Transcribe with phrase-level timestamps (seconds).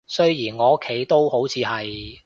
[0.07, 2.19] 雖然我屋企都好似係